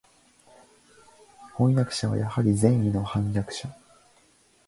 [1.57, 3.69] 飜訳者はやはり善意の（まさか悪意のではあるまい）叛逆者